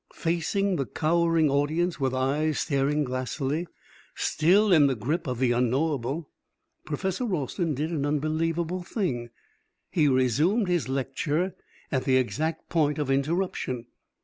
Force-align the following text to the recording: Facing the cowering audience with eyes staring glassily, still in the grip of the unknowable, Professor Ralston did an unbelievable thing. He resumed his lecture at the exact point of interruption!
Facing 0.15 0.77
the 0.77 0.87
cowering 0.87 1.51
audience 1.51 1.99
with 1.99 2.11
eyes 2.11 2.57
staring 2.57 3.03
glassily, 3.03 3.67
still 4.15 4.73
in 4.73 4.87
the 4.87 4.95
grip 4.95 5.27
of 5.27 5.37
the 5.37 5.51
unknowable, 5.51 6.27
Professor 6.85 7.23
Ralston 7.23 7.75
did 7.75 7.91
an 7.91 8.03
unbelievable 8.03 8.81
thing. 8.81 9.29
He 9.91 10.07
resumed 10.07 10.67
his 10.67 10.89
lecture 10.89 11.53
at 11.91 12.05
the 12.05 12.17
exact 12.17 12.67
point 12.67 12.97
of 12.97 13.11
interruption! 13.11 13.85